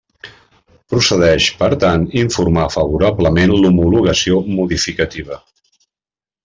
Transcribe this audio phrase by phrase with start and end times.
[0.93, 5.43] Procedeix, per tant, informar favorablement l'homologació modificativa.